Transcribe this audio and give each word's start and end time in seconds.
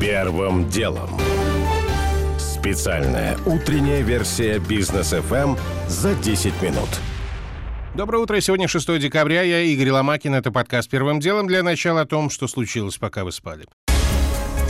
Первым 0.00 0.68
делом. 0.68 1.08
Специальная 2.38 3.38
утренняя 3.46 4.02
версия 4.02 4.58
бизнес 4.58 5.14
FM 5.14 5.58
за 5.88 6.14
10 6.14 6.60
минут. 6.60 6.88
Доброе 7.94 8.18
утро. 8.18 8.38
Сегодня 8.40 8.68
6 8.68 8.98
декабря. 8.98 9.40
Я 9.40 9.62
Игорь 9.62 9.90
Ломакин. 9.90 10.34
Это 10.34 10.52
подкаст 10.52 10.90
«Первым 10.90 11.18
делом» 11.18 11.46
для 11.46 11.62
начала 11.62 12.02
о 12.02 12.06
том, 12.06 12.28
что 12.28 12.46
случилось, 12.46 12.98
пока 12.98 13.24
вы 13.24 13.32
спали. 13.32 13.64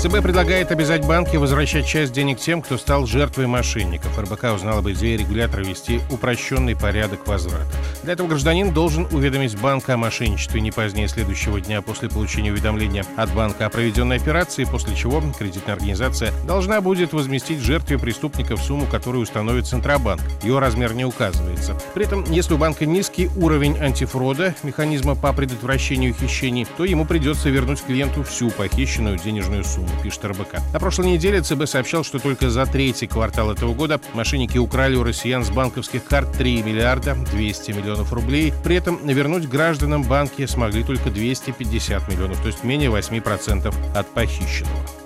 ЦБ 0.06 0.22
предлагает 0.22 0.70
обязать 0.70 1.04
банки 1.04 1.34
возвращать 1.34 1.84
часть 1.84 2.12
денег 2.12 2.38
тем, 2.38 2.62
кто 2.62 2.78
стал 2.78 3.06
жертвой 3.06 3.48
мошенников. 3.48 4.16
РБК 4.16 4.54
узнал 4.54 4.78
об 4.78 4.88
идее 4.88 5.16
регулятора 5.16 5.64
вести 5.64 6.00
упрощенный 6.12 6.76
порядок 6.76 7.26
возврата. 7.26 7.66
Для 8.04 8.12
этого 8.12 8.28
гражданин 8.28 8.72
должен 8.72 9.08
уведомить 9.10 9.58
банк 9.58 9.88
о 9.88 9.96
мошенничестве 9.96 10.60
не 10.60 10.70
позднее 10.70 11.08
следующего 11.08 11.60
дня 11.60 11.82
после 11.82 12.08
получения 12.08 12.52
уведомления 12.52 13.04
от 13.16 13.34
банка 13.34 13.66
о 13.66 13.68
проведенной 13.68 14.18
операции, 14.18 14.62
после 14.62 14.94
чего 14.94 15.20
кредитная 15.36 15.74
организация 15.74 16.32
должна 16.46 16.80
будет 16.80 17.12
возместить 17.12 17.58
жертве 17.58 17.98
преступников 17.98 18.62
сумму, 18.62 18.86
которую 18.86 19.24
установит 19.24 19.66
Центробанк. 19.66 20.20
Ее 20.44 20.60
размер 20.60 20.94
не 20.94 21.04
указывается. 21.04 21.76
При 21.94 22.04
этом, 22.04 22.24
если 22.30 22.54
у 22.54 22.58
банка 22.58 22.86
низкий 22.86 23.28
уровень 23.36 23.76
антифрода, 23.78 24.54
механизма 24.62 25.16
по 25.16 25.32
предотвращению 25.32 26.14
хищений, 26.14 26.64
то 26.76 26.84
ему 26.84 27.06
придется 27.06 27.48
вернуть 27.48 27.82
клиенту 27.82 28.22
всю 28.22 28.50
похищенную 28.50 29.18
денежную 29.18 29.64
сумму 29.64 29.95
пишет 30.02 30.24
РБК. 30.24 30.58
На 30.72 30.78
прошлой 30.78 31.06
неделе 31.06 31.40
ЦБ 31.40 31.66
сообщал, 31.66 32.04
что 32.04 32.18
только 32.18 32.50
за 32.50 32.66
третий 32.66 33.06
квартал 33.06 33.50
этого 33.50 33.74
года 33.74 34.00
мошенники 34.14 34.58
украли 34.58 34.96
у 34.96 35.02
россиян 35.02 35.44
с 35.44 35.50
банковских 35.50 36.04
карт 36.04 36.32
3 36.32 36.62
миллиарда 36.62 37.16
200 37.32 37.72
миллионов 37.72 38.12
рублей. 38.12 38.52
При 38.64 38.76
этом 38.76 38.98
вернуть 39.06 39.48
гражданам 39.48 40.02
банки 40.02 40.46
смогли 40.46 40.82
только 40.82 41.10
250 41.10 42.08
миллионов, 42.08 42.40
то 42.40 42.48
есть 42.48 42.64
менее 42.64 42.90
8% 42.90 43.74
от 43.96 44.06
похищенного. 44.08 45.05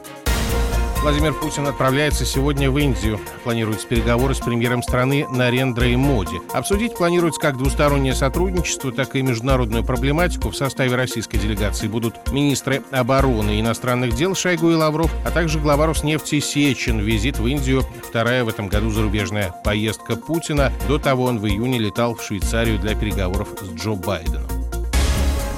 Владимир 1.02 1.33
Путин 1.33 1.66
отправляется 1.66 2.27
сегодня 2.27 2.70
в 2.70 2.77
Индию. 2.77 3.19
Планируются 3.42 3.88
переговоры 3.88 4.34
с 4.34 4.38
премьером 4.38 4.83
страны 4.83 5.27
Нарендрой 5.30 5.97
Моди. 5.97 6.38
Обсудить 6.52 6.94
планируется 6.94 7.41
как 7.41 7.56
двустороннее 7.56 8.14
сотрудничество, 8.14 8.92
так 8.92 9.16
и 9.16 9.22
международную 9.22 9.83
проблематику. 9.83 10.50
В 10.50 10.56
составе 10.56 10.94
российской 10.94 11.38
делегации 11.38 11.88
будут 11.88 12.30
министры 12.30 12.83
обороны 12.91 13.56
и 13.56 13.60
иностранных 13.60 14.14
дел 14.14 14.34
Шойгу 14.34 14.72
и 14.72 14.75
Лавров, 14.75 15.10
а 15.25 15.30
также 15.30 15.58
глава 15.58 15.86
Роснефти 15.86 16.38
Сечин. 16.38 17.00
Визит 17.00 17.38
в 17.38 17.47
Индию– 17.47 17.82
вторая 18.06 18.44
в 18.44 18.48
этом 18.48 18.69
году 18.69 18.91
зарубежная 18.91 19.55
поездка 19.64 20.16
Путина. 20.16 20.70
До 20.86 20.98
того 20.98 21.25
он 21.25 21.38
в 21.38 21.47
июне 21.47 21.78
летал 21.78 22.14
в 22.14 22.22
Швейцарию 22.22 22.78
для 22.78 22.94
переговоров 22.94 23.48
с 23.62 23.72
Джо 23.72 23.94
Байденом. 23.94 24.59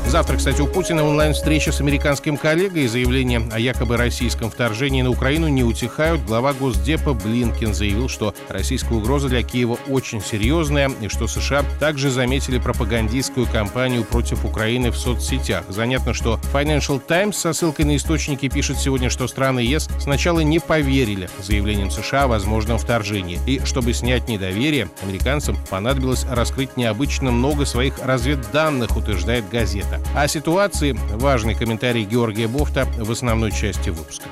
Завтра, 0.06 0.36
кстати, 0.36 0.60
у 0.60 0.66
Путина 0.66 1.04
онлайн-встреча 1.04 1.72
с 1.72 1.80
американским 1.80 2.36
коллегой. 2.36 2.86
Заявления 2.86 3.42
о 3.50 3.58
якобы 3.58 3.96
российском 3.96 4.50
вторжении 4.50 5.00
на 5.00 5.08
Украину 5.08 5.48
не 5.48 5.64
утихают. 5.64 6.22
Глава 6.26 6.52
Госдепа 6.52 7.14
Блинкин 7.14 7.72
заявил, 7.72 8.10
что 8.10 8.34
российская 8.50 8.94
угроза 8.94 9.28
для 9.28 9.42
Киева 9.42 9.78
очень 9.88 10.20
серьезная 10.20 10.90
и 11.00 11.08
что 11.08 11.26
США 11.26 11.64
также 11.80 12.10
заметили 12.10 12.58
пропагандистскую 12.58 13.46
кампанию 13.46 14.04
против 14.04 14.44
Украины 14.44 14.90
в 14.90 14.98
соцсетях. 14.98 15.64
Занятно, 15.68 16.12
что 16.12 16.38
Financial 16.52 17.00
Times 17.00 17.38
со 17.38 17.54
ссылкой 17.54 17.86
на 17.86 17.96
источники 17.96 18.48
пишет 18.50 18.76
сегодня, 18.76 19.08
что 19.08 19.26
страны 19.26 19.60
ЕС 19.60 19.88
сначала 19.98 20.40
не 20.40 20.58
поверили 20.58 21.30
заявлениям 21.40 21.90
США 21.90 22.24
о 22.24 22.28
возможном 22.28 22.76
вторжении. 22.76 23.40
И 23.46 23.62
чтобы 23.64 23.94
снять 23.94 24.28
недоверие, 24.28 24.90
американцам 25.02 25.56
понадобилось 25.70 26.26
раскрыть 26.30 26.76
необычно 26.76 27.30
много 27.30 27.64
своих 27.64 27.98
разведданных, 28.04 28.94
утверждает 28.94 29.48
газета. 29.48 29.91
О 30.14 30.28
ситуации 30.28 30.96
важный 31.12 31.54
комментарий 31.54 32.04
Георгия 32.04 32.48
Бофта 32.48 32.86
в 32.98 33.10
основной 33.10 33.50
части 33.50 33.90
выпуска. 33.90 34.26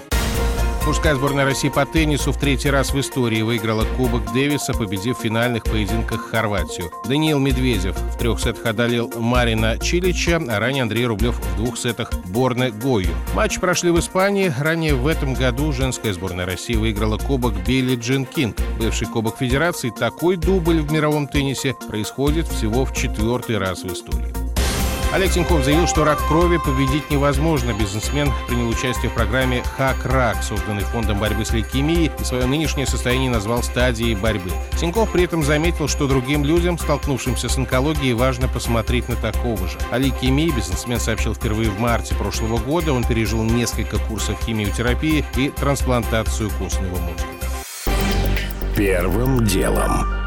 Мужская 0.87 1.15
сборная 1.15 1.45
России 1.45 1.69
по 1.69 1.85
теннису 1.85 2.33
в 2.33 2.39
третий 2.39 2.71
раз 2.71 2.93
в 2.93 2.99
истории 2.99 3.43
выиграла 3.43 3.85
Кубок 3.97 4.33
Дэвиса, 4.33 4.73
победив 4.73 5.19
в 5.19 5.23
финальных 5.23 5.63
поединках 5.65 6.31
Хорватию. 6.31 6.91
Даниил 7.07 7.39
Медведев 7.39 7.97
в 7.97 8.19
трех 8.19 8.41
сетах 8.41 8.65
одолел 8.65 9.13
Марина 9.17 9.79
Чилича, 9.79 10.41
а 10.49 10.59
ранее 10.59 10.83
Андрей 10.83 11.07
Рублев 11.07 11.37
в 11.37 11.57
двух 11.59 11.79
сетах 11.79 12.13
Борне 12.27 12.71
Гою. 12.71 13.11
Матчи 13.35 13.61
прошли 13.61 13.91
в 13.91 14.01
Испании. 14.01 14.53
Ранее 14.59 14.95
в 14.95 15.07
этом 15.07 15.35
году 15.35 15.71
женская 15.71 16.15
сборная 16.15 16.47
России 16.47 16.75
выиграла 16.75 17.19
Кубок 17.19 17.55
Билли 17.67 17.97
Джин 17.97 18.25
Кинг. 18.25 18.57
Бывший 18.79 19.07
Кубок 19.07 19.37
Федерации 19.37 19.91
такой 19.91 20.37
дубль 20.37 20.81
в 20.81 20.91
мировом 20.91 21.29
теннисе 21.29 21.77
происходит 21.89 22.49
всего 22.49 22.85
в 22.87 22.95
четвертый 22.95 23.59
раз 23.59 23.85
в 23.85 23.93
истории. 23.93 24.40
Олег 25.13 25.33
Тиньков 25.33 25.65
заявил, 25.65 25.89
что 25.89 26.05
рак 26.05 26.25
крови 26.29 26.59
победить 26.65 27.11
невозможно. 27.11 27.73
Бизнесмен 27.73 28.33
принял 28.47 28.69
участие 28.69 29.11
в 29.11 29.15
программе 29.15 29.65
«Хак-рак», 29.77 30.41
созданной 30.45 30.85
Фондом 30.85 31.19
борьбы 31.19 31.45
с 31.45 31.51
лейкемией, 31.53 32.13
и 32.21 32.25
свое 32.25 32.47
нынешнее 32.47 32.87
состояние 32.87 33.29
назвал 33.29 33.65
стадией 33.65 34.15
борьбы. 34.15 34.53
Тиньков 34.79 35.11
при 35.11 35.25
этом 35.25 35.43
заметил, 35.43 35.89
что 35.89 36.07
другим 36.07 36.45
людям, 36.45 36.79
столкнувшимся 36.79 37.49
с 37.49 37.59
онкологией, 37.59 38.13
важно 38.13 38.47
посмотреть 38.47 39.09
на 39.09 39.17
такого 39.17 39.67
же. 39.67 39.79
О 39.91 39.99
лейкемии 39.99 40.51
бизнесмен 40.51 41.01
сообщил 41.01 41.35
впервые 41.35 41.71
в 41.71 41.81
марте 41.81 42.15
прошлого 42.15 42.59
года. 42.59 42.93
Он 42.93 43.03
пережил 43.03 43.43
несколько 43.43 43.99
курсов 43.99 44.39
химиотерапии 44.45 45.25
и 45.37 45.49
трансплантацию 45.49 46.51
костного 46.51 46.97
мозга. 47.01 47.27
Первым 48.77 49.45
делом. 49.45 50.20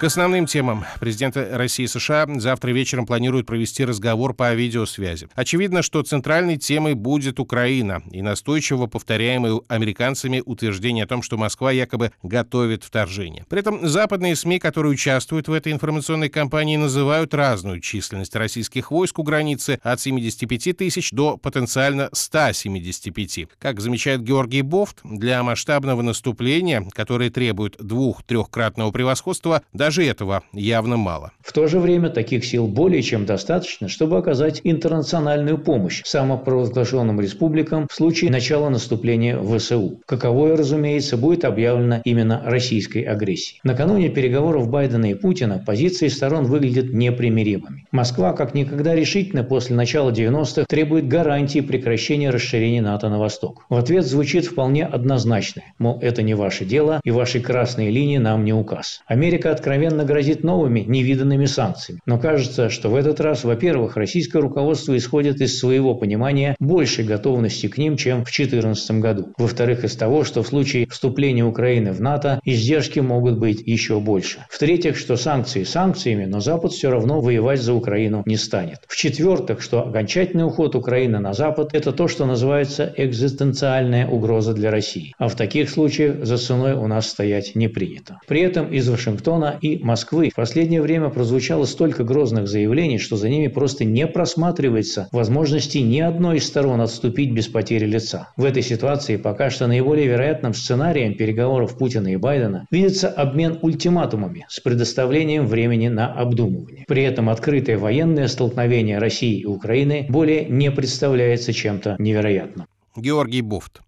К 0.00 0.04
основным 0.04 0.46
темам. 0.46 0.86
Президенты 0.98 1.46
России 1.50 1.82
и 1.82 1.86
США 1.86 2.26
завтра 2.36 2.70
вечером 2.70 3.04
планируют 3.04 3.46
провести 3.46 3.84
разговор 3.84 4.32
по 4.32 4.54
видеосвязи. 4.54 5.28
Очевидно, 5.34 5.82
что 5.82 6.02
центральной 6.02 6.56
темой 6.56 6.94
будет 6.94 7.38
Украина 7.38 8.02
и 8.10 8.22
настойчиво 8.22 8.86
повторяемые 8.86 9.60
американцами 9.68 10.42
утверждение 10.42 11.04
о 11.04 11.06
том, 11.06 11.20
что 11.20 11.36
Москва 11.36 11.70
якобы 11.70 12.12
готовит 12.22 12.82
вторжение. 12.82 13.44
При 13.50 13.60
этом 13.60 13.86
западные 13.86 14.36
СМИ, 14.36 14.58
которые 14.58 14.94
участвуют 14.94 15.48
в 15.48 15.52
этой 15.52 15.70
информационной 15.70 16.30
кампании, 16.30 16.78
называют 16.78 17.34
разную 17.34 17.80
численность 17.80 18.34
российских 18.34 18.90
войск 18.90 19.18
у 19.18 19.22
границы 19.22 19.80
от 19.82 20.00
75 20.00 20.78
тысяч 20.78 21.10
до 21.10 21.36
потенциально 21.36 22.08
175. 22.10 23.48
Как 23.58 23.80
замечает 23.80 24.22
Георгий 24.22 24.62
Бофт, 24.62 25.00
для 25.04 25.42
масштабного 25.42 26.00
наступления, 26.00 26.88
которое 26.94 27.28
требует 27.28 27.76
двух-трехкратного 27.78 28.92
превосходства, 28.92 29.62
даже 29.74 29.89
даже 29.90 30.06
этого 30.06 30.44
явно 30.52 30.96
мало. 30.96 31.32
В 31.40 31.52
то 31.52 31.66
же 31.66 31.80
время 31.80 32.10
таких 32.10 32.44
сил 32.44 32.68
более 32.68 33.02
чем 33.02 33.26
достаточно, 33.26 33.88
чтобы 33.88 34.18
оказать 34.18 34.60
интернациональную 34.62 35.58
помощь 35.58 36.02
самопровозглашенным 36.04 37.20
республикам 37.20 37.88
в 37.90 37.92
случае 37.92 38.30
начала 38.30 38.68
наступления 38.68 39.36
ВСУ. 39.36 39.98
Каковое, 40.06 40.56
разумеется, 40.56 41.16
будет 41.16 41.44
объявлено 41.44 42.02
именно 42.04 42.40
российской 42.44 43.02
агрессией. 43.02 43.58
Накануне 43.64 44.10
переговоров 44.10 44.70
Байдена 44.70 45.10
и 45.10 45.14
Путина 45.14 45.58
позиции 45.58 46.06
сторон 46.06 46.44
выглядят 46.44 46.92
непримиримыми. 46.92 47.86
Москва, 47.90 48.32
как 48.32 48.54
никогда 48.54 48.94
решительно 48.94 49.42
после 49.42 49.74
начала 49.74 50.12
90-х, 50.12 50.66
требует 50.68 51.08
гарантии 51.08 51.62
прекращения 51.62 52.30
расширения 52.30 52.80
НАТО 52.80 53.08
на 53.08 53.18
восток. 53.18 53.64
В 53.68 53.74
ответ 53.74 54.06
звучит 54.06 54.44
вполне 54.44 54.86
однозначно, 54.86 55.62
мол, 55.80 55.98
это 56.00 56.22
не 56.22 56.34
ваше 56.34 56.64
дело 56.64 57.00
и 57.02 57.10
ваши 57.10 57.40
красные 57.40 57.90
линии 57.90 58.18
нам 58.18 58.44
не 58.44 58.52
указ. 58.52 59.02
Америка 59.08 59.50
откровенно 59.50 59.79
откровенно 59.80 60.04
грозит 60.04 60.44
новыми 60.44 60.80
невиданными 60.80 61.46
санкциями. 61.46 62.00
Но 62.04 62.18
кажется, 62.18 62.68
что 62.68 62.90
в 62.90 62.96
этот 62.96 63.18
раз, 63.18 63.44
во-первых, 63.44 63.96
российское 63.96 64.40
руководство 64.40 64.94
исходит 64.94 65.40
из 65.40 65.58
своего 65.58 65.94
понимания 65.94 66.54
большей 66.60 67.04
готовности 67.04 67.66
к 67.66 67.78
ним, 67.78 67.96
чем 67.96 68.26
в 68.26 68.30
2014 68.30 68.90
году. 69.00 69.32
Во-вторых, 69.38 69.84
из 69.84 69.96
того, 69.96 70.24
что 70.24 70.42
в 70.42 70.48
случае 70.48 70.86
вступления 70.86 71.44
Украины 71.44 71.92
в 71.92 72.00
НАТО 72.02 72.40
издержки 72.44 73.00
могут 73.00 73.38
быть 73.38 73.62
еще 73.66 74.00
больше. 74.00 74.44
В-третьих, 74.50 74.98
что 74.98 75.16
санкции 75.16 75.64
санкциями, 75.64 76.26
но 76.26 76.40
Запад 76.40 76.72
все 76.72 76.90
равно 76.90 77.22
воевать 77.22 77.62
за 77.62 77.72
Украину 77.72 78.22
не 78.26 78.36
станет. 78.36 78.80
В-четвертых, 78.86 79.62
что 79.62 79.88
окончательный 79.88 80.44
уход 80.44 80.74
Украины 80.74 81.20
на 81.20 81.32
Запад– 81.32 81.70
это 81.72 81.92
то, 81.92 82.06
что 82.06 82.26
называется 82.26 82.92
экзистенциальная 82.98 84.06
угроза 84.06 84.52
для 84.52 84.70
России. 84.70 85.14
А 85.16 85.28
в 85.28 85.36
таких 85.36 85.70
случаях 85.70 86.26
за 86.26 86.36
ценой 86.36 86.74
у 86.74 86.86
нас 86.86 87.08
стоять 87.08 87.54
не 87.54 87.68
принято. 87.68 88.18
При 88.28 88.42
этом 88.42 88.70
из 88.70 88.86
Вашингтона 88.90 89.56
и 89.62 89.69
Москвы 89.82 90.30
в 90.30 90.34
последнее 90.34 90.82
время 90.82 91.08
прозвучало 91.10 91.64
столько 91.64 92.04
грозных 92.04 92.48
заявлений, 92.48 92.98
что 92.98 93.16
за 93.16 93.28
ними 93.28 93.48
просто 93.48 93.84
не 93.84 94.06
просматривается 94.06 95.08
возможности 95.12 95.78
ни 95.78 96.00
одной 96.00 96.38
из 96.38 96.46
сторон 96.46 96.80
отступить 96.80 97.32
без 97.32 97.48
потери 97.48 97.86
лица. 97.86 98.28
В 98.36 98.44
этой 98.44 98.62
ситуации 98.62 99.16
пока 99.16 99.50
что 99.50 99.66
наиболее 99.66 100.06
вероятным 100.06 100.54
сценарием 100.54 101.14
переговоров 101.14 101.76
Путина 101.78 102.08
и 102.08 102.16
Байдена 102.16 102.66
видится 102.70 103.08
обмен 103.08 103.58
ультиматумами 103.62 104.46
с 104.48 104.60
предоставлением 104.60 105.46
времени 105.46 105.88
на 105.88 106.12
обдумывание. 106.12 106.84
При 106.88 107.02
этом 107.02 107.28
открытое 107.28 107.78
военное 107.78 108.28
столкновение 108.28 108.98
России 108.98 109.40
и 109.40 109.46
Украины 109.46 110.06
более 110.08 110.44
не 110.46 110.70
представляется 110.70 111.52
чем-то 111.52 111.96
невероятным. 111.98 112.66
Георгий 112.96 113.42
Буфт. 113.42 113.80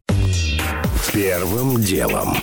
Первым 1.12 1.80
делом. 1.80 2.34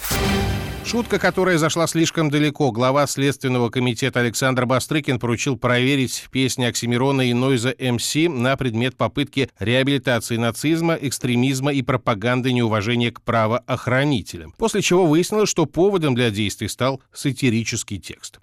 Шутка, 0.85 1.19
которая 1.19 1.57
зашла 1.57 1.85
слишком 1.85 2.29
далеко. 2.29 2.71
Глава 2.71 3.05
Следственного 3.05 3.69
комитета 3.69 4.21
Александр 4.21 4.65
Бастрыкин 4.65 5.19
поручил 5.19 5.55
проверить 5.55 6.27
песни 6.31 6.65
Оксимирона 6.65 7.29
и 7.29 7.33
Нойза 7.33 7.75
МС 7.79 8.15
на 8.15 8.57
предмет 8.57 8.95
попытки 8.97 9.49
реабилитации 9.59 10.37
нацизма, 10.37 10.95
экстремизма 10.99 11.71
и 11.71 11.83
пропаганды 11.83 12.51
неуважения 12.51 13.11
к 13.11 13.21
правоохранителям. 13.21 14.53
После 14.57 14.81
чего 14.81 15.05
выяснилось, 15.05 15.49
что 15.49 15.65
поводом 15.65 16.15
для 16.15 16.31
действий 16.31 16.67
стал 16.67 17.01
сатирический 17.13 17.99
текст. 17.99 18.39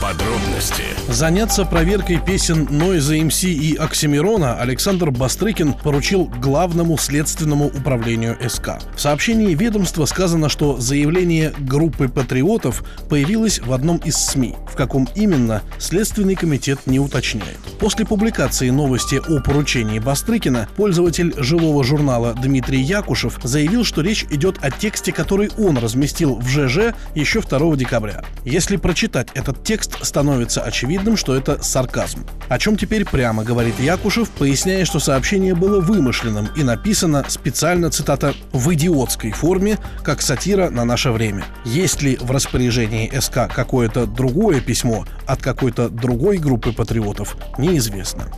Подробности. 0.00 0.82
Заняться 1.08 1.64
проверкой 1.64 2.18
песен 2.18 2.66
Нойза 2.70 3.16
МС 3.16 3.44
и 3.44 3.76
Оксимирона 3.76 4.60
Александр 4.60 5.10
Бастрыкин 5.10 5.74
поручил 5.74 6.24
главному 6.40 6.98
следственному 6.98 7.66
управлению 7.66 8.36
СК. 8.48 8.78
В 8.96 9.00
сообщении 9.00 9.54
ведомства 9.54 10.04
сказано, 10.06 10.48
что 10.48 10.78
заявление 10.78 11.52
группы 11.58 12.08
патриотов 12.08 12.82
появилось 13.08 13.60
в 13.60 13.72
одном 13.72 13.98
из 13.98 14.16
СМИ. 14.16 14.56
В 14.70 14.76
каком 14.76 15.08
именно, 15.14 15.62
Следственный 15.78 16.34
комитет 16.34 16.80
не 16.86 16.98
уточняет. 16.98 17.58
После 17.78 18.04
публикации 18.04 18.70
новости 18.70 19.16
о 19.16 19.40
поручении 19.40 19.98
Бастрыкина, 19.98 20.68
пользователь 20.76 21.34
живого 21.36 21.84
журнала 21.84 22.34
Дмитрий 22.34 22.80
Якушев 22.80 23.38
заявил, 23.42 23.84
что 23.84 24.00
речь 24.00 24.24
идет 24.30 24.56
о 24.62 24.70
тексте, 24.70 25.12
который 25.12 25.50
он 25.58 25.78
разместил 25.78 26.36
в 26.36 26.48
ЖЖ 26.48 26.94
еще 27.14 27.40
2 27.40 27.76
декабря. 27.76 28.24
Если 28.44 28.76
прочитать 28.76 29.28
этот 29.34 29.62
текст, 29.62 29.83
текст 29.84 30.04
становится 30.04 30.62
очевидным, 30.62 31.16
что 31.16 31.34
это 31.36 31.62
сарказм. 31.62 32.26
О 32.48 32.58
чем 32.58 32.76
теперь 32.76 33.04
прямо 33.04 33.44
говорит 33.44 33.78
Якушев, 33.80 34.30
поясняя, 34.30 34.84
что 34.84 34.98
сообщение 34.98 35.54
было 35.54 35.80
вымышленным 35.80 36.48
и 36.56 36.62
написано 36.62 37.24
специально, 37.28 37.90
цитата, 37.90 38.34
«в 38.52 38.72
идиотской 38.74 39.32
форме, 39.32 39.78
как 40.02 40.22
сатира 40.22 40.70
на 40.70 40.84
наше 40.84 41.10
время». 41.10 41.44
Есть 41.64 42.02
ли 42.02 42.16
в 42.16 42.30
распоряжении 42.30 43.12
СК 43.18 43.52
какое-то 43.54 44.06
другое 44.06 44.60
письмо 44.60 45.04
от 45.26 45.42
какой-то 45.42 45.88
другой 45.88 46.38
группы 46.38 46.72
патриотов, 46.72 47.36
неизвестно. 47.58 48.30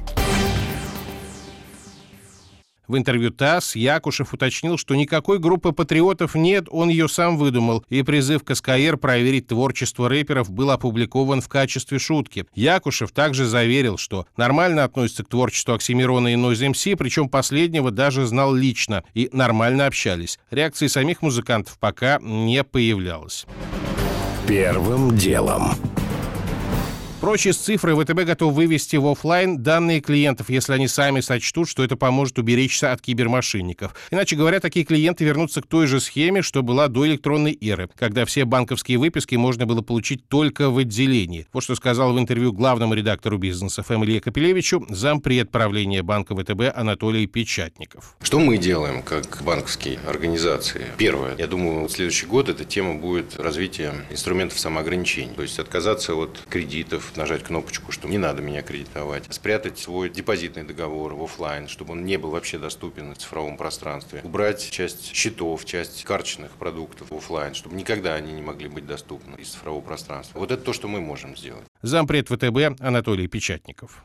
В 2.89 2.97
интервью 2.97 3.31
ТАСС 3.31 3.77
Якушев 3.77 4.33
уточнил, 4.33 4.79
что 4.79 4.95
никакой 4.95 5.39
группы 5.39 5.73
патриотов 5.73 6.35
нет, 6.35 6.67
он 6.71 6.89
ее 6.89 7.09
сам 7.09 7.37
выдумал, 7.37 7.85
и 7.89 8.03
призыв 8.03 8.45
к 8.45 8.55
СКР 8.55 8.97
проверить 8.97 9.49
творчество 9.49 10.09
рэперов 10.09 10.51
был 10.51 10.71
опубликован 10.71 11.41
в 11.41 11.49
качестве 11.49 11.99
шутки. 11.99 12.47
Якушев 12.55 13.13
также 13.13 13.47
заверил, 13.47 13.99
что 13.99 14.27
нормально 14.37 14.85
относится 14.85 15.25
к 15.25 15.29
творчеству 15.29 15.75
Оксимирона 15.75 16.29
и 16.29 16.37
Нойз 16.37 16.61
МС, 16.61 16.85
причем 16.97 17.29
последнего 17.29 17.91
даже 17.91 18.27
знал 18.27 18.55
лично, 18.55 19.05
и 19.15 19.29
нормально 19.33 19.87
общались. 19.87 20.39
Реакции 20.51 20.87
самих 20.87 21.23
музыкантов 21.23 21.79
пока 21.79 22.19
не 22.21 22.63
появлялось. 22.63 23.47
Первым 24.47 25.17
делом. 25.17 25.73
Прочие 27.27 27.53
с 27.55 27.57
цифры 27.57 27.97
ВТБ 27.97 28.23
готов 28.23 28.55
вывести 28.55 28.95
в 28.95 29.07
офлайн 29.09 29.61
данные 29.61 30.01
клиентов, 30.01 30.49
если 30.49 30.75
они 30.75 30.87
сами 30.87 31.19
сочтут, 31.19 31.69
что 31.69 31.83
это 31.83 31.97
поможет 31.97 32.39
уберечься 32.39 32.93
от 32.93 33.01
кибермошенников. 33.01 33.97
Иначе 34.13 34.37
говоря, 34.37 34.61
такие 34.61 34.87
клиенты 34.87 35.25
вернутся 35.25 35.61
к 35.61 35.67
той 35.67 35.89
же 35.89 35.99
схеме, 35.99 36.43
что 36.43 36.63
была 36.63 36.87
до 36.87 37.05
электронной 37.05 37.59
эры, 37.61 37.91
когда 37.97 38.27
все 38.27 38.45
банковские 38.45 38.99
выписки 38.99 39.35
можно 39.35 39.67
было 39.67 39.83
получить 39.83 40.29
только 40.29 40.71
в 40.71 40.79
отделении. 40.79 41.49
Вот 41.53 41.65
что 41.65 41.75
сказал 41.75 42.13
в 42.13 42.19
интервью 42.21 42.53
главному 42.53 42.95
редактору 42.95 43.39
бизнеса 43.39 43.83
ФМ 43.83 44.05
Илье 44.05 44.21
Капелевичу 44.21 44.87
зампред 44.89 45.51
правления 45.51 46.05
банка 46.05 46.37
ВТБ 46.37 46.77
Анатолий 46.77 47.27
Печатников. 47.27 48.15
Что 48.23 48.39
мы 48.39 48.57
делаем 48.57 49.03
как 49.03 49.43
банковские 49.43 49.99
организации? 50.07 50.87
Первое, 50.97 51.35
я 51.39 51.49
думаю, 51.49 51.89
в 51.89 51.91
следующий 51.91 52.27
год 52.27 52.49
эта 52.49 52.65
тема 52.65 52.95
будет 52.95 53.35
развитие 53.37 53.95
инструментов 54.13 54.61
самоограничения. 54.61 55.35
То 55.35 55.43
есть 55.43 55.59
отказаться 55.59 56.15
от 56.15 56.41
кредитов, 56.49 57.16
нажать 57.17 57.43
кнопочку, 57.43 57.93
что 57.93 58.09
не 58.09 58.19
надо 58.19 58.43
меня 58.43 58.63
кредитовать, 58.63 59.25
спрятать 59.31 59.79
свой 59.79 60.11
депозитный 60.11 60.65
договор 60.65 61.15
в 61.15 61.23
офлайн, 61.23 61.69
чтобы 61.69 61.93
он 61.93 62.05
не 62.05 62.17
был 62.17 62.31
вообще 62.31 62.59
доступен 62.59 63.15
в 63.15 63.19
цифровом 63.19 63.57
пространстве, 63.57 64.21
убрать 64.25 64.71
часть 64.71 65.15
счетов, 65.15 65.65
часть 65.65 66.05
карточных 66.05 66.53
продуктов 66.53 67.11
в 67.11 67.17
офлайн, 67.17 67.55
чтобы 67.55 67.77
никогда 67.77 68.15
они 68.15 68.33
не 68.33 68.43
могли 68.43 68.69
быть 68.69 68.87
доступны 68.87 69.37
из 69.37 69.51
цифрового 69.51 69.83
пространства. 69.83 70.39
Вот 70.39 70.51
это 70.51 70.63
то, 70.63 70.73
что 70.73 70.89
мы 70.89 71.01
можем 71.01 71.37
сделать. 71.37 71.65
Зампред 71.83 72.29
ВТБ 72.29 72.81
Анатолий 72.81 73.29
Печатников. 73.29 74.05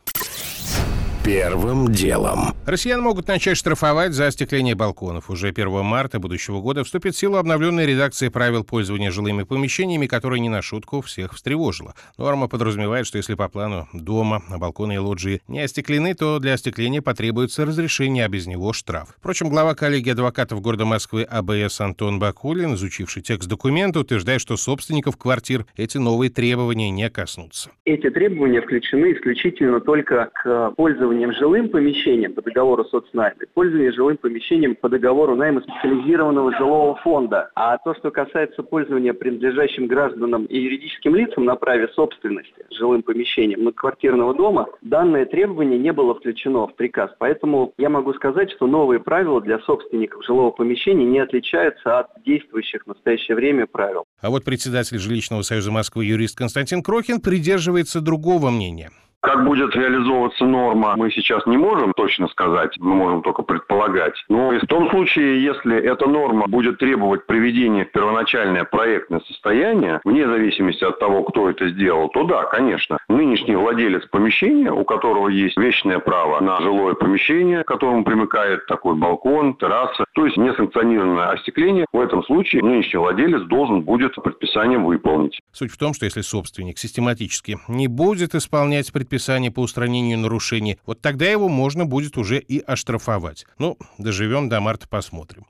Первым 1.23 1.91
делом. 1.91 2.55
Россиян 2.65 2.99
могут 2.99 3.27
начать 3.27 3.55
штрафовать 3.55 4.13
за 4.13 4.25
остекление 4.25 4.73
балконов. 4.73 5.29
Уже 5.29 5.49
1 5.49 5.69
марта 5.83 6.19
будущего 6.19 6.61
года 6.61 6.83
вступит 6.83 7.13
в 7.13 7.17
силу 7.19 7.37
обновленная 7.37 7.85
редакция 7.85 8.31
правил 8.31 8.63
пользования 8.63 9.11
жилыми 9.11 9.43
помещениями, 9.43 10.07
которая 10.07 10.39
не 10.39 10.49
на 10.49 10.63
шутку 10.63 11.01
всех 11.01 11.35
встревожила. 11.35 11.93
Норма 12.17 12.47
подразумевает, 12.47 13.05
что 13.05 13.19
если 13.19 13.35
по 13.35 13.49
плану 13.49 13.87
дома 13.93 14.41
балконы 14.49 14.95
и 14.95 14.97
лоджии 14.97 15.43
не 15.47 15.59
остеклены, 15.59 16.15
то 16.15 16.39
для 16.39 16.53
остекления 16.53 17.03
потребуется 17.03 17.67
разрешение, 17.67 18.25
а 18.25 18.27
без 18.27 18.47
него 18.47 18.73
штраф. 18.73 19.09
Впрочем, 19.19 19.49
глава 19.49 19.75
коллегии 19.75 20.13
адвокатов 20.13 20.59
города 20.59 20.85
Москвы 20.85 21.21
АБС 21.21 21.81
Антон 21.81 22.17
Бакулин, 22.17 22.73
изучивший 22.73 23.21
текст 23.21 23.47
документа, 23.47 23.99
утверждает, 23.99 24.41
что 24.41 24.57
собственников 24.57 25.17
квартир 25.17 25.67
эти 25.77 25.99
новые 25.99 26.31
требования 26.31 26.89
не 26.89 27.07
коснутся. 27.11 27.69
Эти 27.85 28.09
требования 28.09 28.61
включены 28.61 29.13
исключительно 29.13 29.81
только 29.81 30.31
к 30.33 30.71
пользованию 30.71 31.10
пользованием 31.11 31.33
жилым 31.33 31.69
помещением 31.69 32.33
по 32.33 32.41
договору 32.41 32.85
соцнайма, 32.85 33.35
пользование 33.53 33.91
жилым 33.91 34.17
помещением 34.17 34.75
по 34.75 34.87
договору 34.87 35.35
найма 35.35 35.61
специализированного 35.61 36.55
жилого 36.57 36.95
фонда. 36.97 37.51
А 37.55 37.77
то, 37.77 37.93
что 37.95 38.11
касается 38.11 38.63
пользования 38.63 39.13
принадлежащим 39.13 39.87
гражданам 39.87 40.45
и 40.45 40.57
юридическим 40.57 41.15
лицам 41.15 41.43
на 41.45 41.55
праве 41.55 41.89
собственности 41.89 42.65
жилым 42.71 43.03
помещением 43.03 43.71
квартирного 43.73 44.33
дома, 44.33 44.67
данное 44.81 45.25
требование 45.25 45.77
не 45.77 45.91
было 45.91 46.15
включено 46.15 46.67
в 46.67 46.75
приказ. 46.75 47.11
Поэтому 47.19 47.73
я 47.77 47.89
могу 47.89 48.13
сказать, 48.13 48.49
что 48.51 48.67
новые 48.67 49.01
правила 49.01 49.41
для 49.41 49.59
собственников 49.59 50.23
жилого 50.25 50.51
помещения 50.51 51.05
не 51.05 51.19
отличаются 51.19 51.99
от 51.99 52.07
действующих 52.25 52.83
в 52.83 52.87
настоящее 52.87 53.35
время 53.35 53.67
правил. 53.67 54.05
А 54.21 54.29
вот 54.29 54.45
председатель 54.45 54.97
Жилищного 54.97 55.41
союза 55.41 55.71
Москвы 55.71 56.05
юрист 56.05 56.37
Константин 56.37 56.81
Крохин 56.81 57.19
придерживается 57.19 57.99
другого 57.99 58.49
мнения. 58.49 58.91
Как 59.21 59.45
будет 59.45 59.75
реализовываться 59.75 60.45
норма, 60.45 60.95
мы 60.97 61.11
сейчас 61.11 61.45
не 61.45 61.55
можем 61.55 61.93
точно 61.93 62.27
сказать, 62.29 62.75
мы 62.79 62.95
можем 62.95 63.21
только 63.21 63.43
предполагать. 63.43 64.15
Но 64.29 64.49
в 64.49 64.65
том 64.65 64.89
случае, 64.89 65.43
если 65.43 65.77
эта 65.77 66.07
норма 66.07 66.47
будет 66.47 66.79
требовать 66.79 67.27
приведения 67.27 67.85
в 67.85 67.91
первоначальное 67.91 68.63
проектное 68.63 69.19
состояние, 69.27 70.01
вне 70.03 70.25
зависимости 70.25 70.83
от 70.83 70.97
того, 70.97 71.23
кто 71.23 71.51
это 71.51 71.69
сделал, 71.69 72.09
то 72.09 72.23
да, 72.23 72.45
конечно. 72.45 72.97
Нынешний 73.09 73.55
владелец 73.55 74.07
помещения, 74.07 74.71
у 74.71 74.83
которого 74.85 75.27
есть 75.27 75.55
вечное 75.55 75.99
право 75.99 76.39
на 76.39 76.59
жилое 76.59 76.95
помещение, 76.95 77.63
к 77.63 77.67
которому 77.67 78.03
примыкает 78.03 78.65
такой 78.65 78.95
балкон, 78.95 79.53
терраса, 79.53 80.03
то 80.15 80.25
есть 80.25 80.37
несанкционированное 80.37 81.29
остекление, 81.29 81.85
в 81.93 81.99
этом 81.99 82.23
случае 82.23 82.63
нынешний 82.63 82.97
владелец 82.97 83.43
должен 83.43 83.81
будет 83.81 84.15
предписание 84.15 84.79
выполнить. 84.79 85.39
Суть 85.51 85.71
в 85.71 85.77
том, 85.77 85.93
что 85.93 86.05
если 86.05 86.21
собственник 86.21 86.79
систематически 86.79 87.59
не 87.67 87.87
будет 87.87 88.33
исполнять 88.33 88.91
предписание, 88.91 89.10
предписание 89.11 89.51
по 89.51 89.59
устранению 89.59 90.19
нарушений, 90.19 90.79
вот 90.85 91.01
тогда 91.01 91.25
его 91.25 91.49
можно 91.49 91.85
будет 91.85 92.17
уже 92.17 92.39
и 92.39 92.59
оштрафовать. 92.59 93.45
Ну, 93.57 93.77
доживем 93.97 94.47
до 94.47 94.61
марта, 94.61 94.87
посмотрим. 94.87 95.45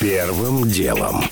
Первым 0.00 0.68
делом. 0.68 1.22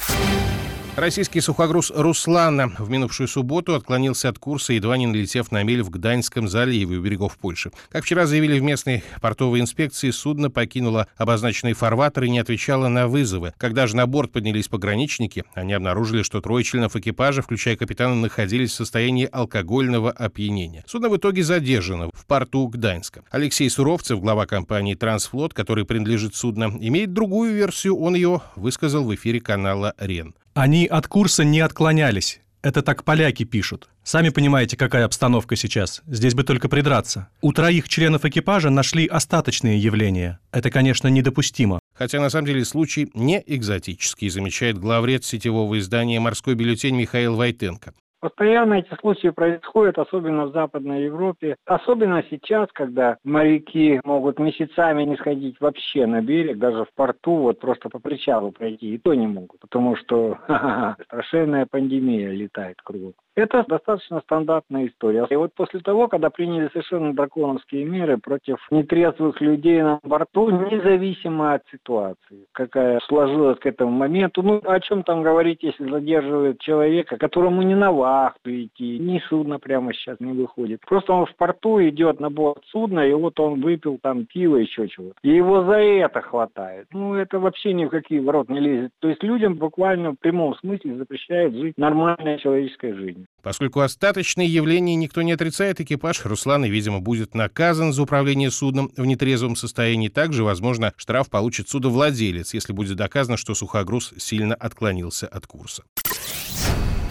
Российский 0.98 1.40
сухогруз 1.40 1.92
«Руслана» 1.94 2.72
в 2.76 2.90
минувшую 2.90 3.28
субботу 3.28 3.76
отклонился 3.76 4.28
от 4.30 4.40
курса, 4.40 4.72
едва 4.72 4.96
не 4.96 5.06
налетев 5.06 5.52
на 5.52 5.62
мель 5.62 5.84
в 5.84 5.90
Гданьском 5.90 6.48
заливе 6.48 6.96
у 6.96 7.00
берегов 7.00 7.38
Польши. 7.38 7.70
Как 7.88 8.02
вчера 8.02 8.26
заявили 8.26 8.58
в 8.58 8.64
местной 8.64 9.04
портовой 9.20 9.60
инспекции, 9.60 10.10
судно 10.10 10.50
покинуло 10.50 11.06
обозначенный 11.16 11.74
фарватер 11.74 12.24
и 12.24 12.30
не 12.30 12.40
отвечало 12.40 12.88
на 12.88 13.06
вызовы. 13.06 13.54
Когда 13.58 13.86
же 13.86 13.94
на 13.94 14.08
борт 14.08 14.32
поднялись 14.32 14.66
пограничники, 14.66 15.44
они 15.54 15.72
обнаружили, 15.72 16.24
что 16.24 16.40
трое 16.40 16.64
членов 16.64 16.96
экипажа, 16.96 17.42
включая 17.42 17.76
капитана, 17.76 18.16
находились 18.16 18.72
в 18.72 18.74
состоянии 18.74 19.28
алкогольного 19.30 20.10
опьянения. 20.10 20.82
Судно 20.88 21.10
в 21.10 21.16
итоге 21.16 21.44
задержано 21.44 22.10
в 22.12 22.26
порту 22.26 22.66
Гданьска. 22.66 23.22
Алексей 23.30 23.70
Суровцев, 23.70 24.18
глава 24.18 24.46
компании 24.46 24.96
«Трансфлот», 24.96 25.54
который 25.54 25.84
принадлежит 25.84 26.34
судну, 26.34 26.76
имеет 26.80 27.12
другую 27.12 27.54
версию, 27.54 27.98
он 27.98 28.16
ее 28.16 28.42
высказал 28.56 29.04
в 29.04 29.14
эфире 29.14 29.40
канала 29.40 29.94
«Рен». 29.96 30.34
Они 30.60 30.86
от 30.86 31.06
курса 31.06 31.44
не 31.44 31.60
отклонялись. 31.60 32.40
Это 32.62 32.82
так 32.82 33.04
поляки 33.04 33.44
пишут. 33.44 33.88
Сами 34.02 34.30
понимаете, 34.30 34.76
какая 34.76 35.04
обстановка 35.04 35.54
сейчас. 35.54 36.02
Здесь 36.08 36.34
бы 36.34 36.42
только 36.42 36.68
придраться. 36.68 37.28
У 37.40 37.52
троих 37.52 37.88
членов 37.88 38.24
экипажа 38.24 38.68
нашли 38.68 39.06
остаточные 39.06 39.78
явления. 39.78 40.40
Это, 40.50 40.72
конечно, 40.72 41.06
недопустимо. 41.06 41.78
Хотя 41.94 42.18
на 42.18 42.28
самом 42.28 42.46
деле 42.46 42.64
случай 42.64 43.08
не 43.14 43.40
экзотический, 43.46 44.30
замечает 44.30 44.78
главред 44.78 45.24
сетевого 45.24 45.78
издания 45.78 46.18
«Морской 46.18 46.56
бюллетень» 46.56 46.96
Михаил 46.96 47.36
Войтенко. 47.36 47.94
Постоянно 48.20 48.75
эти 48.75 48.92
случаи 49.00 49.28
происходят, 49.28 49.98
особенно 49.98 50.46
в 50.46 50.52
Западной 50.52 51.04
Европе. 51.04 51.56
Особенно 51.64 52.25
сейчас, 52.30 52.68
когда 52.72 53.18
моряки 53.22 54.00
могут 54.04 54.40
месяцами 54.40 55.04
не 55.04 55.16
сходить 55.16 55.60
вообще 55.60 56.06
на 56.06 56.20
берег, 56.20 56.58
даже 56.58 56.84
в 56.84 56.92
порту, 56.94 57.37
вот 57.37 57.60
просто 57.60 57.88
по 57.88 58.00
причалу 58.00 58.50
пройти, 58.50 58.94
и 58.94 58.98
то 58.98 59.14
не 59.14 59.26
могут, 59.26 59.60
потому 59.60 59.94
что 59.96 60.38
страшенная 61.04 61.66
пандемия 61.66 62.30
летает 62.30 62.76
кругом. 62.82 63.14
Это 63.38 63.64
достаточно 63.68 64.21
стандартная 64.23 64.88
история. 64.88 65.25
И 65.30 65.37
вот 65.37 65.54
после 65.54 65.78
того, 65.78 66.09
когда 66.09 66.28
приняли 66.28 66.66
совершенно 66.73 67.14
драконовские 67.14 67.85
меры 67.85 68.18
против 68.18 68.57
нетрезвых 68.73 69.40
людей 69.40 69.80
на 69.80 70.00
борту, 70.02 70.50
независимо 70.50 71.54
от 71.54 71.62
ситуации, 71.71 72.47
какая 72.50 72.99
сложилась 73.07 73.61
к 73.61 73.66
этому 73.66 73.92
моменту, 73.92 74.42
ну, 74.42 74.61
о 74.64 74.80
чем 74.80 75.04
там 75.04 75.23
говорить, 75.23 75.62
если 75.62 75.88
задерживают 75.88 76.59
человека, 76.59 77.16
которому 77.16 77.62
не 77.62 77.76
на 77.76 77.92
вахту 77.92 78.50
идти, 78.50 78.99
ни 78.99 79.21
судно 79.28 79.61
прямо 79.61 79.95
сейчас 79.95 80.18
не 80.18 80.33
выходит. 80.33 80.80
Просто 80.85 81.12
он 81.12 81.26
в 81.26 81.37
порту 81.37 81.80
идет 81.80 82.18
на 82.18 82.30
борт 82.30 82.64
судна, 82.73 83.07
и 83.07 83.12
вот 83.12 83.38
он 83.38 83.61
выпил 83.61 84.00
там 84.02 84.26
пиво, 84.26 84.57
еще 84.57 84.88
чего-то. 84.88 85.14
И 85.23 85.30
его 85.30 85.62
за 85.62 85.75
это 85.75 86.23
хватает. 86.23 86.88
Ну, 86.92 87.14
это 87.14 87.38
вообще 87.38 87.73
ни 87.73 87.85
в 87.85 87.90
какие 87.90 88.18
ворот 88.18 88.49
не 88.49 88.59
лезет. 88.59 88.90
То 88.99 89.09
есть 89.09 89.23
людям 89.23 89.54
буквально 89.54 90.11
в 90.11 90.16
прямом 90.16 90.57
смысле 90.57 90.97
запрещают 90.97 91.54
жить 91.54 91.78
нормальной 91.78 92.38
человеческой 92.38 92.95
жизнью. 92.95 93.27
Поскольку 93.42 93.80
остаточные 93.80 94.49
явления 94.49 94.97
никто 94.97 95.23
не 95.23 95.32
отрицает, 95.32 95.80
экипаж 95.80 96.25
Руслана, 96.25 96.66
видимо, 96.66 97.00
будет 97.00 97.35
наказан 97.35 97.92
за 97.92 98.02
управление 98.02 98.50
судном 98.50 98.90
в 98.97 99.06
нетрезвом 99.06 99.56
состоянии. 99.56 100.08
Также, 100.08 100.42
возможно, 100.42 100.92
штраф 100.97 101.30
получит 101.30 101.68
судовладелец, 101.68 102.52
если 102.52 102.73
будет 102.73 102.97
доказано, 102.97 103.37
что 103.37 103.54
сухогруз 103.54 104.12
сильно 104.18 104.54
отклонился 104.54 105.28
от 105.28 105.47
курса. 105.47 105.85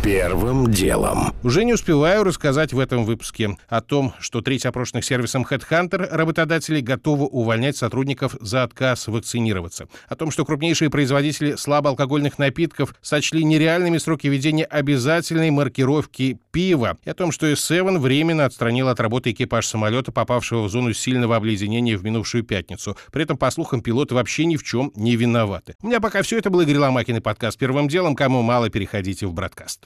Первым 0.07 0.71
делом. 0.71 1.35
Уже 1.43 1.65
не 1.65 1.73
успеваю 1.73 2.23
рассказать 2.23 2.71
в 2.71 2.79
этом 2.79 3.03
выпуске 3.03 3.57
о 3.67 3.81
том, 3.81 4.13
что 4.19 4.39
треть 4.39 4.65
опрошенных 4.65 5.03
сервисом 5.03 5.43
HeadHunter 5.43 6.07
работодателей 6.09 6.79
готовы 6.79 7.25
увольнять 7.25 7.75
сотрудников 7.75 8.33
за 8.39 8.63
отказ 8.63 9.07
вакцинироваться. 9.07 9.89
О 10.07 10.15
том, 10.15 10.31
что 10.31 10.45
крупнейшие 10.45 10.89
производители 10.89 11.55
слабоалкогольных 11.55 12.39
напитков 12.39 12.95
сочли 13.01 13.43
нереальными 13.43 13.97
сроки 13.97 14.27
ведения 14.27 14.63
обязательной 14.63 15.49
маркировки 15.49 16.39
пива. 16.53 16.97
И 17.03 17.09
о 17.09 17.13
том, 17.13 17.33
что 17.33 17.51
S7 17.51 17.99
временно 17.99 18.45
отстранил 18.45 18.87
от 18.87 19.01
работы 19.01 19.31
экипаж 19.31 19.67
самолета, 19.67 20.13
попавшего 20.13 20.63
в 20.63 20.69
зону 20.69 20.93
сильного 20.93 21.35
обледенения 21.35 21.97
в 21.97 22.05
минувшую 22.05 22.45
пятницу. 22.45 22.95
При 23.11 23.23
этом, 23.23 23.35
по 23.35 23.51
слухам, 23.51 23.81
пилоты 23.81 24.15
вообще 24.15 24.45
ни 24.45 24.55
в 24.55 24.63
чем 24.63 24.89
не 24.95 25.17
виноваты. 25.17 25.75
У 25.81 25.87
меня 25.87 25.99
пока 25.99 26.21
все. 26.21 26.37
Это 26.37 26.49
был 26.49 26.61
Игорь 26.61 26.77
Ломакин 26.77 27.17
и 27.17 27.19
подкаст 27.19 27.59
«Первым 27.59 27.89
делом». 27.89 28.15
Кому 28.15 28.41
мало, 28.41 28.69
переходите 28.69 29.27
в 29.27 29.33
Бродкаст. 29.33 29.85